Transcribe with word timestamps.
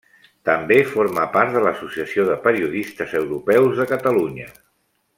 També 0.49 0.77
forma 0.93 1.25
part 1.35 1.53
de 1.57 1.61
l'Associació 1.67 2.25
de 2.31 2.39
Periodistes 2.47 3.15
Europeus 3.23 3.79
de 3.83 3.89
Catalunya. 3.95 4.53